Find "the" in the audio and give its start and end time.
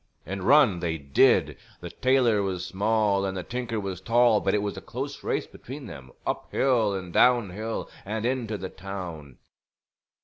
1.79-1.91, 3.37-3.43, 8.57-8.69